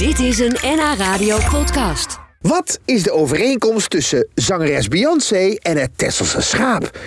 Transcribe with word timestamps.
Dit 0.00 0.18
is 0.18 0.38
een 0.38 0.56
NH 0.62 0.98
Radio 0.98 1.38
podcast. 1.50 2.18
Wat 2.40 2.78
is 2.84 3.02
de 3.02 3.12
overeenkomst 3.12 3.90
tussen 3.90 4.28
zangeres 4.34 4.88
Beyoncé 4.88 5.56
en 5.62 5.76
het 5.76 5.90
Tesselse 5.96 6.40
schaap? 6.40 6.98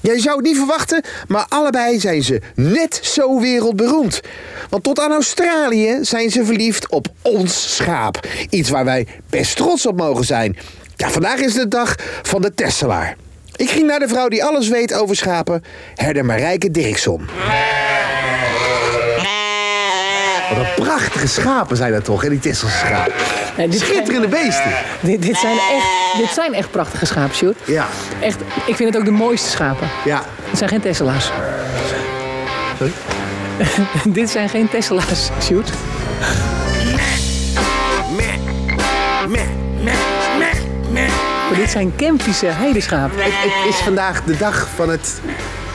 Jij 0.00 0.18
zou 0.18 0.36
het 0.36 0.44
niet 0.44 0.56
verwachten, 0.56 1.02
maar 1.28 1.46
allebei 1.48 2.00
zijn 2.00 2.22
ze 2.22 2.40
net 2.54 3.00
zo 3.02 3.40
wereldberoemd. 3.40 4.20
Want 4.68 4.82
tot 4.82 5.00
aan 5.00 5.12
Australië 5.12 5.98
zijn 6.00 6.30
ze 6.30 6.44
verliefd 6.44 6.88
op 6.88 7.06
ons 7.22 7.76
schaap. 7.76 8.26
Iets 8.48 8.70
waar 8.70 8.84
wij 8.84 9.06
best 9.28 9.56
trots 9.56 9.86
op 9.86 9.96
mogen 9.96 10.24
zijn. 10.24 10.56
Ja, 10.96 11.10
vandaag 11.10 11.40
is 11.40 11.54
de 11.54 11.68
dag 11.68 11.94
van 12.22 12.42
de 12.42 12.54
Tesselaar. 12.54 13.16
Ik 13.56 13.70
ging 13.70 13.86
naar 13.86 13.98
de 13.98 14.08
vrouw 14.08 14.28
die 14.28 14.44
alles 14.44 14.68
weet 14.68 14.94
over 14.94 15.16
schapen, 15.16 15.64
herder 15.94 16.24
Marijke 16.24 16.70
Dirkson. 16.70 17.28
Wat 20.50 20.58
een 20.58 20.84
prachtige 20.84 21.26
schapen 21.26 21.76
zijn 21.76 21.92
dat 21.92 22.04
toch, 22.04 22.22
hè, 22.22 22.28
die 22.28 22.38
Tesselse 22.38 22.76
schapen. 22.76 23.12
Dit 23.70 23.80
Schitterende 23.80 24.28
beesten. 24.28 24.72
Dit, 25.00 25.22
dit, 25.22 25.36
zijn 25.36 25.56
echt, 25.56 26.18
dit 26.18 26.30
zijn 26.34 26.54
echt 26.54 26.70
prachtige 26.70 27.06
schapen, 27.06 27.34
Sjoerd. 27.36 27.56
Ja, 27.64 27.86
Echt, 28.20 28.40
ik 28.66 28.76
vind 28.76 28.88
het 28.88 28.98
ook 28.98 29.04
de 29.04 29.10
mooiste 29.10 29.50
schapen. 29.50 29.88
ja. 30.04 30.22
Het 30.44 30.58
zijn 30.58 30.70
geen 30.70 30.80
Tesla's. 30.80 31.30
Sorry? 32.78 32.92
dit 34.20 34.30
zijn 34.30 34.48
geen 34.48 34.68
Tesla's, 34.68 35.30
Sjoerd. 35.42 35.70
Maar 41.50 41.58
dit 41.58 41.70
zijn 41.70 41.96
Kempische 41.96 42.46
heideschapen. 42.46 43.22
Het, 43.22 43.32
het 43.32 43.74
is 43.74 43.80
vandaag 43.80 44.22
de 44.24 44.36
dag 44.36 44.68
van 44.74 44.88
het 44.88 45.20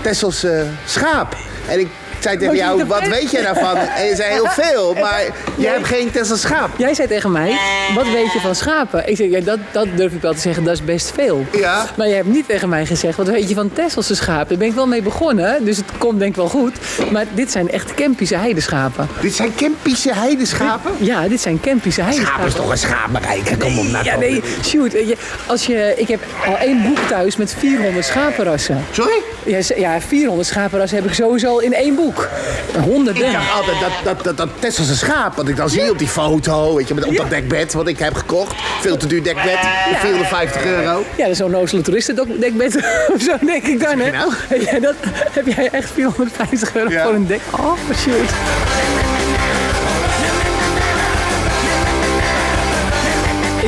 Tesselse 0.00 0.66
schaap. 0.84 1.36
En 1.68 1.80
ik 1.80 1.88
zei 2.22 2.36
tegen 2.36 2.56
jou, 2.56 2.84
wat 2.84 3.06
weet 3.08 3.30
jij 3.30 3.42
daarvan? 3.42 3.76
En 4.00 4.06
je 4.06 4.14
zei 4.16 4.32
heel 4.32 4.46
veel, 4.46 4.94
maar 5.00 5.22
je 5.56 5.66
hebt 5.66 5.86
geen 5.86 6.10
Tessels 6.10 6.40
schaap. 6.40 6.68
Jij 6.76 6.94
zei 6.94 7.08
tegen 7.08 7.32
mij, 7.32 7.58
wat 7.94 8.04
weet 8.12 8.32
je 8.32 8.40
van 8.40 8.54
schapen? 8.54 9.08
Ik 9.08 9.16
zei, 9.16 9.30
ja, 9.30 9.40
dat, 9.40 9.58
dat 9.70 9.86
durf 9.96 10.12
ik 10.12 10.20
wel 10.22 10.32
te 10.32 10.40
zeggen, 10.40 10.64
dat 10.64 10.74
is 10.74 10.84
best 10.84 11.10
veel. 11.14 11.44
Ja. 11.52 11.86
Maar 11.96 12.08
je 12.08 12.14
hebt 12.14 12.26
niet 12.28 12.46
tegen 12.48 12.68
mij 12.68 12.86
gezegd, 12.86 13.16
wat 13.16 13.28
weet 13.28 13.48
je 13.48 13.54
van 13.54 13.72
Tesselse 13.72 14.14
schapen? 14.14 14.48
Daar 14.48 14.58
ben 14.58 14.66
ik 14.66 14.74
wel 14.74 14.86
mee 14.86 15.02
begonnen, 15.02 15.64
dus 15.64 15.76
het 15.76 15.86
komt 15.98 16.18
denk 16.18 16.30
ik 16.30 16.36
wel 16.36 16.48
goed. 16.48 16.72
Maar 17.12 17.24
dit 17.34 17.50
zijn 17.50 17.70
echt 17.70 17.94
Kempische 17.94 18.36
heideschapen. 18.36 19.08
Dit 19.20 19.34
zijn 19.34 19.54
Kempische 19.54 20.14
heideschapen? 20.14 20.92
Ja, 20.98 21.28
dit 21.28 21.40
zijn 21.40 21.60
Kempische 21.60 22.02
heideschapen. 22.02 22.34
Schaap 22.40 22.46
is 22.46 22.54
toch 22.54 22.70
een 22.70 22.78
schaap, 22.78 23.10
Marijke? 23.10 23.56
Kom 23.56 23.78
op, 23.78 23.86
nou 23.86 24.04
Ja, 24.04 24.16
nee, 24.16 24.42
shoot. 24.64 24.92
eh, 24.92 25.08
Als 25.46 25.66
je, 25.66 25.94
ik 25.96 26.08
heb 26.08 26.20
al 26.46 26.56
één 26.56 26.82
boek 26.82 26.98
thuis 27.08 27.36
met 27.36 27.54
400 27.58 28.04
schapenrassen. 28.04 28.84
Sorry? 28.90 29.22
Ja, 29.76 30.00
400 30.00 30.48
schapenrassen 30.48 30.98
heb 30.98 31.06
ik 31.06 31.14
sowieso 31.14 31.58
in 31.58 31.74
één 31.74 31.94
boek. 31.94 32.09
Honderden. 32.82 33.26
Ik 33.26 33.32
dacht 33.32 33.52
altijd 33.52 33.80
dat, 33.80 33.92
dat, 34.04 34.24
dat, 34.24 34.36
dat 34.36 34.48
Tesselse 34.58 34.96
schaap, 34.96 35.36
wat 35.36 35.48
ik 35.48 35.56
dan 35.56 35.68
zie 35.70 35.90
op 35.90 35.98
die 35.98 36.08
foto, 36.08 36.74
weet 36.74 36.88
je, 36.88 36.94
met, 36.94 37.04
op 37.04 37.16
dat 37.16 37.30
dekbed 37.30 37.72
wat 37.72 37.88
ik 37.88 37.98
heb 37.98 38.14
gekocht. 38.14 38.54
Veel 38.80 38.96
te 38.96 39.06
duur 39.06 39.22
dekbed, 39.22 39.58
450 40.00 40.64
euro. 40.64 41.04
Ja, 41.16 41.22
dat 41.22 41.30
is 41.30 41.36
zo'n 41.36 41.50
nozele 41.50 41.82
toeristendekbed. 41.82 42.76
of 43.14 43.22
zo 43.22 43.36
denk 43.46 43.64
ik 43.64 43.80
dan, 43.80 43.98
hè? 43.98 44.10
Nou. 44.10 44.32
Heb, 44.48 44.62
jij 44.62 44.80
dat, 44.80 44.94
heb 45.32 45.46
jij 45.46 45.68
echt 45.70 45.90
450 45.90 46.74
euro 46.74 46.90
voor 47.02 47.14
een 47.14 47.26
dek? 47.26 47.40
Oh, 47.50 47.72
shoot. 47.96 48.30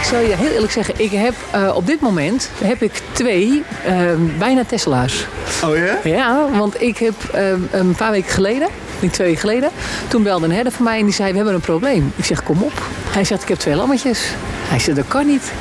Ik 0.00 0.06
zal 0.06 0.20
je 0.20 0.36
heel 0.36 0.50
eerlijk 0.50 0.72
zeggen, 0.72 0.94
ik 0.96 1.10
heb 1.10 1.34
eh, 1.50 1.72
op 1.76 1.86
dit 1.86 2.00
moment 2.00 2.50
heb 2.64 2.82
ik 2.82 3.02
twee 3.12 3.62
eh, 3.84 3.94
bijna 4.38 4.64
Tesla's. 4.64 5.26
Oh 5.64 5.76
ja? 5.76 5.98
Ja, 6.04 6.48
want 6.50 6.82
ik 6.82 6.98
heb 6.98 7.14
ehm, 7.32 7.60
een 7.70 7.94
paar 7.94 8.10
weken 8.10 8.30
geleden, 8.30 8.68
niet 9.02 9.12
twee 9.12 9.26
weken 9.26 9.40
geleden, 9.48 9.70
toen 10.08 10.22
belde 10.22 10.44
een 10.44 10.52
herder 10.52 10.72
van 10.72 10.84
mij 10.84 10.98
en 10.98 11.04
die 11.04 11.14
zei: 11.14 11.30
We 11.30 11.36
hebben 11.36 11.54
een 11.54 11.60
probleem. 11.60 12.12
Ik 12.16 12.24
zeg: 12.24 12.42
Kom 12.42 12.62
op. 12.62 12.82
Hij 13.10 13.24
zegt: 13.24 13.42
Ik 13.42 13.48
heb 13.48 13.58
twee 13.58 13.74
lammetjes. 13.74 14.20
Hij 14.68 14.78
zegt: 14.78 14.96
Dat 14.96 15.08
kan 15.08 15.26
niet. 15.26 15.52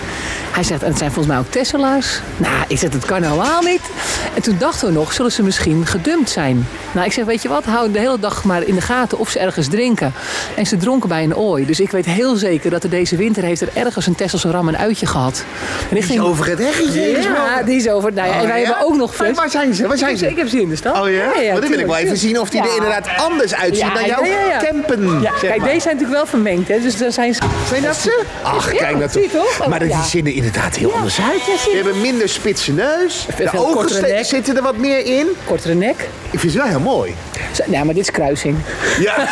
Hij 0.51 0.63
zegt: 0.63 0.81
En 0.83 0.89
het 0.89 0.97
zijn 0.97 1.11
volgens 1.11 1.33
mij 1.33 1.43
ook 1.43 1.51
Tesla's. 1.51 2.21
Nou, 2.37 2.53
ik 2.67 2.77
zeg: 2.77 2.89
Dat 2.89 3.05
kan 3.05 3.23
helemaal 3.23 3.61
niet. 3.61 3.81
En 4.35 4.41
toen 4.41 4.55
dachten 4.59 4.87
we 4.87 4.93
nog: 4.93 5.13
Zullen 5.13 5.31
ze 5.31 5.43
misschien 5.43 5.85
gedumpt 5.85 6.29
zijn? 6.29 6.67
Nou, 6.91 7.05
ik 7.05 7.11
zeg: 7.11 7.25
Weet 7.25 7.41
je 7.41 7.49
wat? 7.49 7.63
Hou 7.65 7.91
de 7.91 7.99
hele 7.99 8.19
dag 8.19 8.43
maar 8.43 8.63
in 8.63 8.75
de 8.75 8.81
gaten 8.81 9.17
of 9.17 9.29
ze 9.29 9.39
ergens 9.39 9.67
drinken. 9.67 10.13
En 10.55 10.65
ze 10.65 10.77
dronken 10.77 11.09
bij 11.09 11.23
een 11.23 11.35
ooi. 11.35 11.65
Dus 11.65 11.79
ik 11.79 11.91
weet 11.91 12.05
heel 12.05 12.35
zeker 12.35 12.69
dat 12.69 12.83
er 12.83 12.89
deze 12.89 13.15
winter 13.15 13.43
heeft 13.43 13.61
er 13.61 13.69
ergens 13.73 14.07
een 14.07 14.15
Tesselse 14.15 14.51
ram 14.51 14.67
een 14.67 14.77
uitje 14.77 15.05
gehad. 15.05 15.43
Richting... 15.91 16.19
Over 16.19 16.47
het 16.49 16.59
heggetje. 16.59 17.01
Ja, 17.21 17.63
die 17.63 17.75
is 17.75 17.89
over. 17.89 18.13
Nou 18.13 18.27
ja, 18.27 18.33
en 18.33 18.41
Oh, 18.41 18.47
wij 18.47 18.61
ja? 18.61 18.65
hebben 18.67 18.85
ook 18.85 18.95
nog 18.95 19.15
fles. 19.15 19.35
waar 19.37 19.49
zijn 19.49 19.73
ze? 19.73 19.87
Waar 19.87 19.97
zijn 19.97 20.17
ze? 20.17 20.27
ik 20.29 20.37
heb 20.37 20.47
ze 20.47 20.61
in 20.61 20.69
de 20.69 20.75
stad. 20.75 20.99
Oh 21.01 21.09
ja? 21.11 21.25
maar 21.51 21.61
dan 21.61 21.69
wil 21.69 21.79
ik 21.79 21.85
wel 21.85 21.97
even 21.97 22.17
zien 22.17 22.39
of 22.39 22.49
die 22.49 22.61
er 22.61 22.75
inderdaad 22.75 23.07
anders 23.31 23.55
uitziet 23.55 23.85
Ja, 23.85 23.93
dan 23.93 24.05
jouw 24.05 24.25
ja, 24.25 24.45
ja. 24.45 24.59
zeg 24.59 25.49
kijk, 25.49 25.57
maar. 25.57 25.67
deze 25.67 25.79
zijn 25.79 25.95
natuurlijk 25.95 26.21
wel 26.21 26.25
vermengd, 26.25 26.67
hè? 26.67 26.81
Dus 26.81 26.97
daar 26.97 27.11
zijn 27.11 27.33
ze. 27.33 27.41
Zijn 27.67 27.83
dat 27.83 27.95
ze? 27.95 28.23
Ach, 28.41 28.69
kijk 28.69 28.81
nou 28.81 28.99
dat 28.99 29.31
toch. 29.31 29.67
Maar 29.67 29.79
die 29.79 30.03
zien 30.03 30.25
er 30.25 30.33
inderdaad 30.33 30.75
heel 30.75 30.93
anders 30.93 31.21
uit. 31.21 31.45
je. 31.45 31.71
hebben 31.75 32.01
minder 32.01 32.29
spitse 32.29 32.73
neus. 32.73 33.25
De 33.37 33.49
ogen 33.53 34.25
zitten 34.25 34.55
er 34.55 34.63
wat 34.63 34.77
meer 34.77 35.05
in. 35.05 35.27
Kortere 35.45 35.73
nek. 35.73 36.07
Ik 36.31 36.39
vind 36.39 36.51
ze 36.51 36.57
wel 36.57 36.67
heel 36.67 36.79
mooi. 36.79 37.15
Zo- 37.51 37.63
Nou, 37.65 37.85
maar 37.85 37.93
dit 37.93 38.03
is 38.03 38.11
kruising. 38.11 38.57
Ja. 38.99 39.15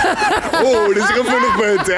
Oh, 0.63 0.85
dat 0.87 0.95
is 0.95 1.01
een 1.09 1.25
gevoelig 1.25 1.55
punt, 1.59 1.87
hè? 1.87 1.93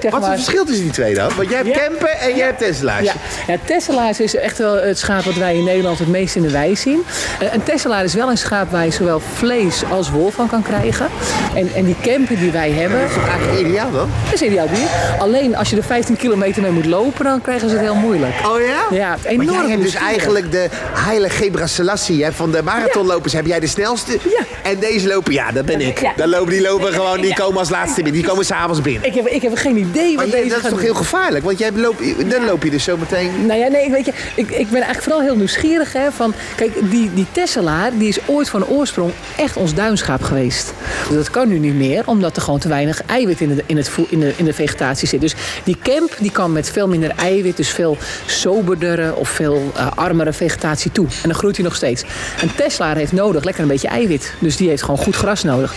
Zeg 0.00 0.10
Wat 0.10 0.12
is 0.12 0.20
maar. 0.20 0.20
het 0.20 0.30
verschil 0.30 0.64
tussen 0.64 0.84
die 0.84 0.92
twee 0.92 1.14
dan? 1.14 1.30
Want 1.36 1.48
jij 1.48 1.56
hebt 1.58 1.68
Ja. 1.74 1.82
campen 1.86 2.18
en 2.20 2.36
jij 2.36 2.46
hebt 2.46 2.58
Tesla's. 2.58 3.02
Ja, 3.04 3.12
ja 3.46 3.56
Tesselaars 3.64 4.20
is 4.20 4.34
echt 4.36 4.58
wel 4.58 4.74
het 4.74 4.98
schaap 4.98 5.22
wat 5.24 5.34
wij 5.34 5.56
in 5.56 5.64
Nederland 5.64 5.98
het 5.98 6.08
meest 6.08 6.36
in 6.36 6.42
de 6.42 6.50
wei 6.50 6.76
zien. 6.76 7.04
Eh, 7.40 7.52
Een 7.52 7.62
Tesselaar 7.62 8.04
is 8.04 8.14
wel 8.14 8.30
een 8.30 8.36
schaap 8.38 8.70
waar 8.70 8.84
je 8.84 8.90
zowel 8.90 9.20
vlees 9.34 9.82
als 9.90 10.10
wol 10.10 10.30
van 10.30 10.48
kan 10.48 10.62
krijgen. 10.62 11.06
En, 11.54 11.70
en 11.74 11.84
die 11.84 11.96
campen 12.02 12.38
die 12.38 12.50
wij 12.50 12.70
hebben, 12.70 13.00
Dat 13.00 13.10
is 13.10 13.16
eigenlijk 13.30 13.66
ideaal 13.68 13.90
dan? 13.92 14.10
dat 14.24 14.34
is 14.34 14.42
ideaal 14.42 14.66
dier. 14.74 14.88
Alleen 15.18 15.56
als 15.56 15.70
je 15.70 15.76
er 15.76 15.82
15 15.84 16.16
kilometer 16.16 16.62
mee 16.62 16.70
moet 16.70 16.86
lopen, 16.86 17.24
dan 17.24 17.40
krijgen 17.40 17.68
ze 17.68 17.74
het 17.74 17.84
heel 17.84 17.94
moeilijk. 17.94 18.34
Oh 18.46 18.60
ja? 18.60 18.96
Ja, 18.96 19.08
Maar 19.08 19.18
enorm 19.32 19.60
jij 19.60 19.70
hebt 19.70 19.82
dus 19.82 19.94
eigenlijk 19.94 20.50
de 20.52 20.68
heilige 20.94 21.36
Gebra 21.44 21.66
Selassie. 21.66 22.24
Hè? 22.24 22.32
Van 22.32 22.50
de 22.50 22.62
marathonlopers 22.62 23.32
heb 23.32 23.46
jij 23.46 23.60
de 23.60 23.66
snelste. 23.66 24.12
Ja. 24.12 24.40
En 24.62 24.78
deze 24.78 25.06
lopen, 25.26 25.44
ja, 25.44 25.52
dat 25.52 25.64
ben 25.66 25.80
ik. 25.80 26.00
Ja. 26.00 26.12
Dan 26.16 26.28
lopen, 26.28 26.52
die 26.52 26.60
lopen 26.62 26.92
gewoon, 26.92 27.20
die 27.20 27.34
komen 27.34 27.58
als 27.58 27.68
laatste 27.70 27.94
binnen. 28.02 28.12
Die 28.12 28.30
komen 28.30 28.44
s'avonds 28.44 28.80
binnen. 28.82 29.04
Ik 29.04 29.14
heb, 29.14 29.26
ik 29.26 29.42
heb 29.42 29.56
geen 29.56 29.76
idee 29.76 30.14
Maar 30.16 30.24
wat 30.24 30.32
jij- 30.32 30.42
deze 30.42 30.54
dat 30.54 30.64
is 30.64 30.70
toch 30.70 30.78
doen. 30.78 30.86
heel 30.88 30.94
gevaarlijk? 30.94 31.44
Want 31.44 31.58
jij 31.58 31.70
loopt, 31.72 32.30
dan 32.30 32.44
loop 32.44 32.62
je 32.62 32.70
dus 32.70 32.84
zo 32.84 32.96
meteen... 32.96 33.46
Nou 33.46 33.58
ja, 33.60 33.68
nee, 33.68 33.90
weet 33.90 34.04
je, 34.06 34.12
ik, 34.34 34.50
ik 34.50 34.66
ben 34.70 34.72
eigenlijk 34.82 35.02
vooral 35.02 35.20
heel 35.20 35.36
nieuwsgierig. 35.36 35.92
Hè, 35.92 36.12
van, 36.12 36.34
kijk, 36.56 36.90
die, 36.90 37.10
die 37.14 37.26
Tesselaar 37.32 37.90
die 37.98 38.08
is 38.08 38.18
ooit 38.26 38.48
van 38.48 38.66
oorsprong 38.66 39.12
echt 39.36 39.56
ons 39.56 39.74
duinschaap 39.74 40.22
geweest. 40.22 40.72
Dat 41.10 41.30
kan 41.30 41.48
nu 41.48 41.58
niet 41.58 41.74
meer, 41.74 42.02
omdat 42.06 42.36
er 42.36 42.42
gewoon 42.42 42.58
te 42.58 42.68
weinig 42.68 43.02
eiwit 43.06 43.40
in 43.40 43.54
de, 43.54 43.62
in 43.66 43.76
het, 43.76 43.90
in 44.08 44.20
de, 44.20 44.32
in 44.36 44.44
de 44.44 44.52
vegetatie 44.54 45.08
zit. 45.08 45.20
Dus 45.20 45.34
die 45.64 45.76
camp 45.82 46.12
die 46.18 46.30
kan 46.32 46.52
met 46.52 46.70
veel 46.70 46.88
minder 46.88 47.12
eiwit, 47.16 47.56
dus 47.56 47.68
veel 47.68 47.96
soberdere 48.26 49.14
of 49.14 49.28
veel 49.28 49.72
eh, 49.76 49.86
armere 49.94 50.32
vegetatie 50.32 50.92
toe. 50.92 51.06
En 51.06 51.28
dan 51.28 51.34
groeit 51.34 51.56
hij 51.56 51.64
nog 51.64 51.74
steeds. 51.74 52.02
Een 52.42 52.54
Tesselaar 52.54 52.96
heeft 52.96 53.12
nodig 53.12 53.44
lekker 53.44 53.62
een 53.62 53.68
beetje 53.68 53.88
eiwit. 53.88 54.32
Dus 54.38 54.56
die 54.56 54.68
heeft 54.68 54.82
gewoon 54.82 54.98
goed 54.98 55.15
gras 55.16 55.42
nodig. 55.42 55.74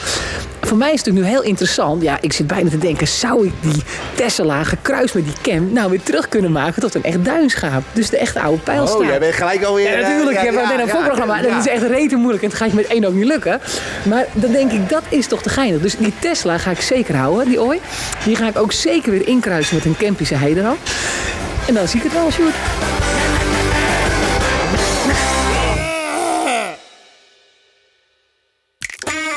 Voor 0.61 0.77
mij 0.77 0.91
is 0.93 0.97
het 0.97 1.05
natuurlijk 1.05 1.33
nu 1.33 1.39
heel 1.39 1.49
interessant. 1.49 2.01
Ja, 2.01 2.17
ik 2.21 2.33
zit 2.33 2.47
bijna 2.47 2.69
te 2.69 2.77
denken, 2.77 3.07
zou 3.07 3.45
ik 3.45 3.53
die 3.59 3.83
Tesselaar 4.15 4.65
gekruist 4.65 5.13
met 5.13 5.23
die 5.25 5.33
camp 5.53 5.71
nou 5.71 5.89
weer 5.89 6.03
terug 6.03 6.29
kunnen 6.29 6.51
maken 6.51 6.81
tot 6.81 6.95
een 6.95 7.03
echt 7.03 7.25
duinschaap? 7.25 7.83
Dus 7.93 8.09
de 8.09 8.17
echte 8.17 8.39
oude 8.39 8.61
pijlstaart. 8.61 9.01
Oh, 9.01 9.07
jij 9.07 9.19
bent 9.19 9.33
gelijk 9.33 9.63
alweer... 9.63 9.99
Ja, 9.99 10.07
natuurlijk. 10.07 10.37
eh, 10.37 10.43
je 10.43 10.49
hebt 10.49 10.67
meteen 10.67 10.79
een 10.83 10.89
voorprogramma. 10.89 11.35
ja. 11.35 11.41
Dat 11.41 11.65
is 11.65 11.71
echt 11.71 11.83
rete 11.83 12.15
moeilijk. 12.15 12.43
En 12.43 12.49
dat 12.49 12.57
gaat 12.57 12.69
je 12.69 12.75
met 12.75 12.87
één 12.87 13.05
ook 13.05 13.13
niet 13.13 13.25
lukken. 13.25 13.59
Maar 14.03 14.25
dan 14.33 14.51
denk 14.51 14.71
ik, 14.71 14.89
dat 14.89 15.03
is 15.09 15.27
toch 15.27 15.41
te 15.41 15.49
geinig. 15.49 15.81
Dus 15.81 15.95
die 15.97 16.13
Tesla 16.19 16.57
ga 16.57 16.71
ik 16.71 16.81
zeker 16.81 17.15
houden, 17.15 17.47
die 17.47 17.59
ooi. 17.61 17.79
Die 18.25 18.35
ga 18.35 18.47
ik 18.47 18.57
ook 18.57 18.71
zeker 18.71 19.11
weer 19.11 19.27
inkruisen 19.27 19.75
met 19.75 19.85
een 19.85 19.97
Kempische 19.97 20.35
heideram. 20.35 20.75
En 21.67 21.73
dan 21.73 21.87
zie 21.87 21.97
ik 21.99 22.03
het 22.03 22.13
wel, 22.13 22.31
Sjoerd. 22.31 22.55